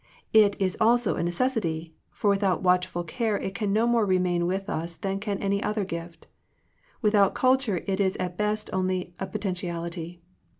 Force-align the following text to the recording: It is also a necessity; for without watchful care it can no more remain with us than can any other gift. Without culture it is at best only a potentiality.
It 0.33 0.59
is 0.59 0.75
also 0.81 1.15
a 1.15 1.21
necessity; 1.21 1.93
for 2.09 2.27
without 2.31 2.63
watchful 2.63 3.03
care 3.03 3.37
it 3.37 3.53
can 3.53 3.71
no 3.71 3.85
more 3.85 4.03
remain 4.03 4.47
with 4.47 4.67
us 4.67 4.95
than 4.95 5.19
can 5.19 5.37
any 5.37 5.61
other 5.61 5.85
gift. 5.85 6.25
Without 7.03 7.35
culture 7.35 7.83
it 7.85 7.99
is 7.99 8.15
at 8.17 8.35
best 8.35 8.71
only 8.73 9.13
a 9.19 9.27
potentiality. 9.27 10.19